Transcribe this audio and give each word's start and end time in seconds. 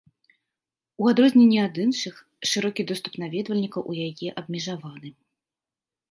У 1.01 1.09
адрозненне 1.11 1.59
ад 1.67 1.75
іншых, 1.83 2.15
шырокі 2.51 2.85
доступ 2.91 3.19
наведвальнікаў 3.25 3.81
у 3.93 3.95
яе 4.07 4.29
абмежаваны. 4.43 5.09